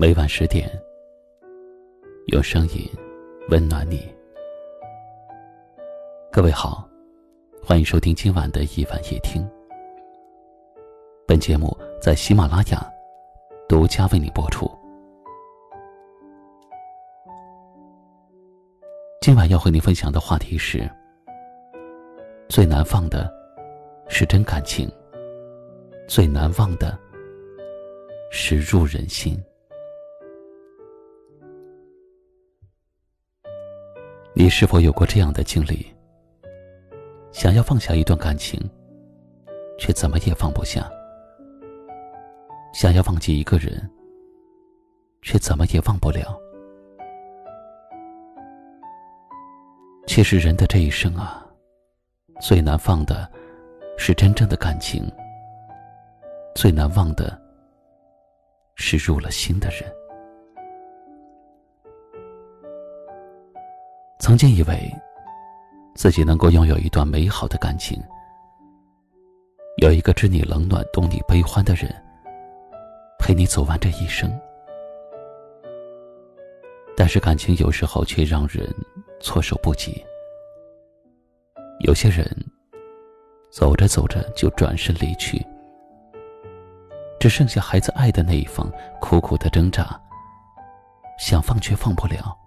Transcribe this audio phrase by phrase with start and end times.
[0.00, 0.66] 每晚十点，
[2.28, 2.88] 用声音
[3.50, 4.00] 温暖你。
[6.32, 6.88] 各位好，
[7.62, 9.46] 欢迎收听今晚的一晚夜听。
[11.26, 12.90] 本节目在喜马拉雅
[13.68, 14.66] 独家为你播出。
[19.20, 20.90] 今晚要和你分享的话题是：
[22.48, 23.30] 最难放的
[24.08, 24.90] 是真感情，
[26.08, 26.98] 最难忘的
[28.30, 29.38] 是入人心。
[34.42, 35.86] 你是否有过这样的经历？
[37.30, 38.58] 想要放下一段感情，
[39.78, 40.80] 却怎么也放不下；
[42.72, 43.78] 想要忘记一个人，
[45.20, 46.40] 却怎么也忘不了。
[50.06, 51.46] 其实人的这一生啊，
[52.40, 53.30] 最难放的
[53.98, 55.06] 是真正的感情，
[56.54, 57.38] 最难忘的
[58.74, 59.99] 是入了心的人。
[64.30, 64.94] 曾经以为。
[65.96, 68.00] 自己能够拥有一段美好的感情，
[69.78, 71.92] 有一个知你冷暖、懂你悲欢的人，
[73.18, 74.32] 陪你走完这一生。
[76.96, 78.72] 但是感情有时候却让人
[79.20, 80.00] 措手不及。
[81.80, 82.24] 有些人
[83.50, 85.44] 走着走着就转身离去，
[87.18, 90.00] 只剩下孩子爱的那一方苦苦的挣扎，
[91.18, 92.38] 想放却放不了，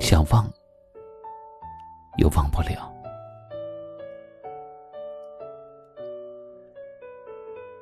[0.00, 0.50] 想忘。
[2.18, 2.90] 又忘不了。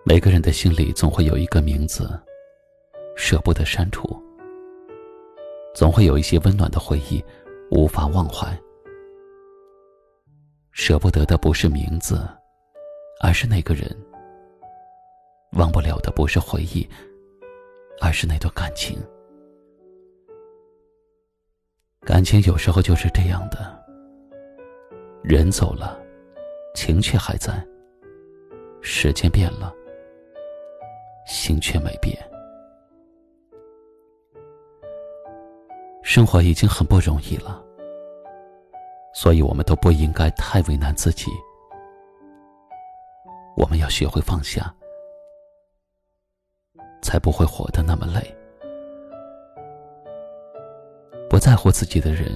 [0.05, 2.21] 每个人的心里总会有一个名字，
[3.17, 4.03] 舍不得删除；
[5.73, 7.25] 总会有一些温暖的回忆，
[7.71, 8.47] 无法忘怀。
[10.73, 12.29] 舍不得的不是名字，
[13.21, 13.89] 而是那个人；
[15.53, 16.89] 忘不了的不是回忆，
[18.01, 18.99] 而是那段感情。
[22.05, 23.83] 感情有时候就是这样的。
[25.23, 25.99] 人走了，
[26.75, 27.65] 情却还在。
[28.83, 29.73] 时间变了，
[31.27, 32.15] 心却没变。
[36.03, 37.65] 生活已经很不容易了，
[39.15, 41.31] 所以我们都不应该太为难自己。
[43.57, 44.73] 我们要学会放下，
[47.01, 48.44] 才不会活得那么累。
[51.45, 52.33] 在乎自己的人，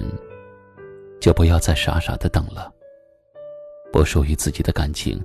[1.19, 2.71] 就不要再傻傻的等了。
[3.91, 5.19] 不属于自己的感情，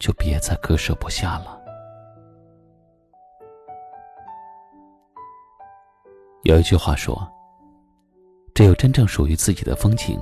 [0.00, 1.62] 就别再割舍不下了。
[6.42, 7.16] 有一句话说
[8.52, 10.20] ：“只有真正属于自己的风景，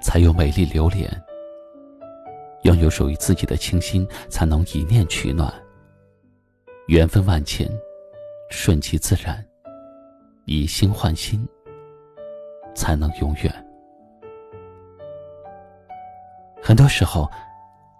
[0.00, 1.10] 才有美丽流连；
[2.62, 5.52] 拥有属于自己的清新，才能一念取暖。
[6.86, 7.68] 缘分万千，
[8.48, 9.44] 顺其自然，
[10.46, 11.46] 以心换心，
[12.74, 13.52] 才能永远。”
[16.62, 17.30] 很多时候，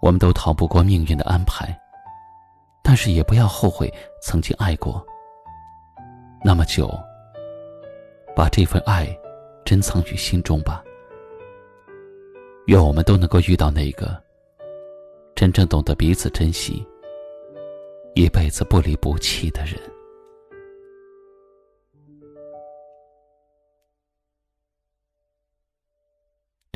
[0.01, 1.73] 我们都逃不过命运的安排，
[2.83, 5.05] 但是也不要后悔曾经爱过。
[6.43, 6.89] 那么久，
[8.35, 9.07] 把这份爱
[9.63, 10.83] 珍藏于心中吧。
[12.65, 14.21] 愿我们都能够遇到那个
[15.33, 16.85] 真正懂得彼此珍惜、
[18.13, 19.79] 一辈子不离不弃的人。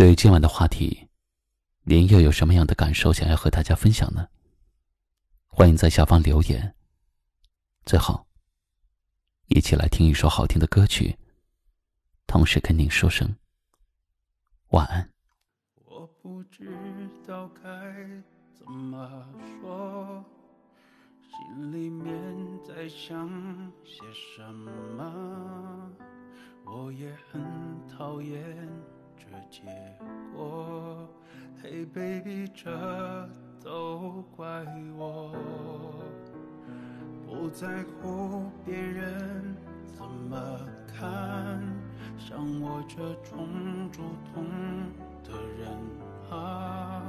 [0.01, 1.07] 对于今晚的话题。
[1.83, 4.27] 您又有什么样的感受想要和大家分享呢？
[5.45, 6.73] 欢迎在下方留言。
[7.85, 8.25] 最后，
[9.45, 11.15] 一起来听一首好听的歌曲，
[12.25, 13.35] 同时跟您说声
[14.69, 15.07] 晚安。
[15.85, 16.75] 我不知
[17.27, 17.61] 道该
[18.57, 19.23] 怎么
[19.61, 20.25] 说，
[21.21, 22.11] 心里面
[22.67, 23.29] 在想
[23.85, 25.91] 些什么，
[26.65, 27.39] 我也很
[27.87, 28.41] 讨厌
[29.21, 29.61] 这结
[30.35, 31.07] 果。
[31.61, 33.29] Hey baby，这
[33.63, 34.65] 都怪
[34.97, 35.31] 我，
[37.27, 41.61] 不在乎别人怎么看。
[42.17, 43.47] 像我这种
[43.91, 44.01] 主
[44.33, 44.43] 动
[45.23, 45.29] 的
[45.59, 45.69] 人
[46.31, 47.03] 啊，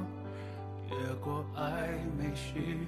[0.91, 1.89] 越过暧
[2.19, 2.87] 昧需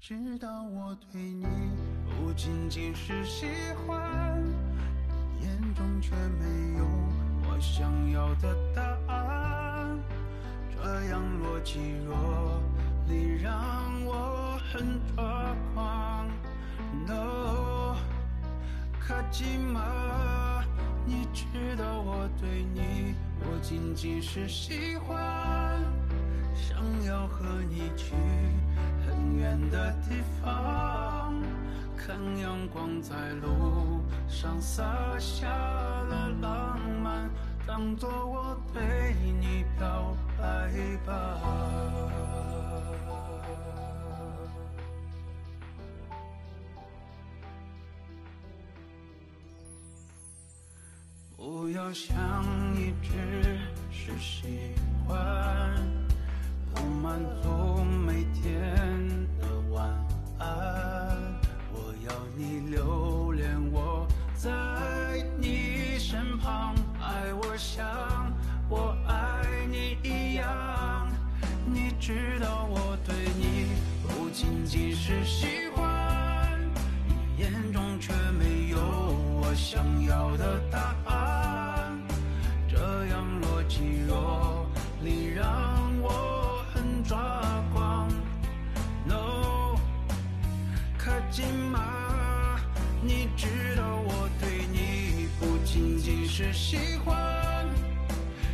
[0.00, 1.44] 知道我对你
[2.06, 3.46] 不仅仅是喜
[3.86, 4.42] 欢，
[5.42, 6.84] 眼中却没有
[7.44, 9.98] 我想要的答案。
[10.70, 12.62] 这样若即若
[13.08, 13.52] 离让
[14.06, 16.30] 我很抓狂。
[17.06, 17.96] No，
[19.00, 20.64] 卡吉玛，
[21.04, 22.26] 你知道我。
[22.40, 25.82] 对你，不仅仅是喜欢，
[26.54, 28.14] 想要和你去
[29.36, 31.34] 远的地方，
[31.96, 34.84] 看阳光在路上洒
[35.18, 37.28] 下了浪漫，
[37.66, 40.70] 当作我对你表白
[41.06, 41.38] 吧。
[51.36, 52.16] 不要想
[52.74, 53.58] 一直
[53.90, 54.74] 是喜
[55.06, 55.16] 欢，
[74.80, 76.56] 你是喜欢，
[77.36, 81.98] 你眼中却没有我想要的答案，
[82.68, 84.64] 这样若即若
[85.02, 85.44] 离让
[86.00, 87.18] 我很抓
[87.74, 88.08] 狂。
[89.04, 89.74] No，
[90.96, 92.60] 靠近吗？
[93.02, 97.66] 你知道我对你不仅仅是喜欢，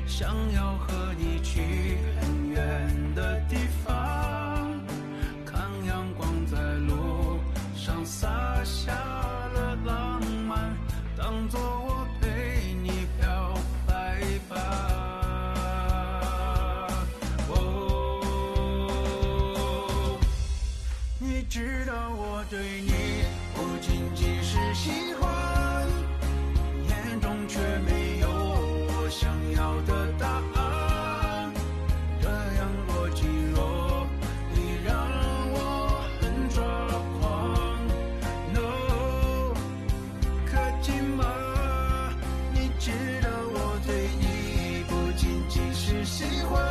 [0.07, 1.54] 想要和你去。
[46.17, 46.64] 喜欢